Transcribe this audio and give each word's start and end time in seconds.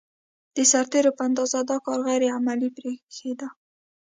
د 0.55 0.57
سرتېرو 0.71 1.11
په 1.17 1.23
اند 1.27 1.39
دا 1.69 1.77
کار 1.85 1.99
غیر 2.07 2.23
عملي 2.37 2.69
برېښېده. 2.75 3.47